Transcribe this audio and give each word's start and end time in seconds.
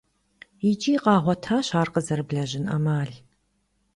ИкӀи 0.69 0.93
къагъуэтащ 1.03 1.67
ар 1.81 1.87
къызэрыблэжьын 1.93 2.65
Ӏэмал. 2.69 3.11